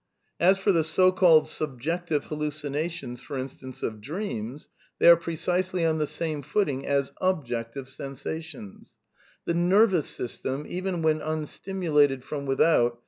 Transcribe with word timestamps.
As 0.39 0.57
for 0.57 0.71
the 0.71 0.83
so 0.83 1.11
called 1.11 1.47
subjective 1.47 2.25
hallucinations, 2.25 3.21
for 3.21 3.37
in 3.37 3.47
stance, 3.47 3.83
of 3.83 4.01
dreams, 4.01 4.67
they 4.97 5.07
are 5.07 5.15
precisely 5.15 5.85
on 5.85 5.99
the 5.99 6.07
same 6.07 6.41
footing 6.41 6.87
as" 6.87 7.11
objective" 7.31 7.87
sensations. 7.97 8.95
I" 8.95 9.21
The 9.45 9.59
nervous 9.59 10.07
system, 10.07 10.65
even 10.67 11.03
when 11.03 11.19
unstimulated 11.19 12.23
from 12.23 12.47
without 12.47 12.99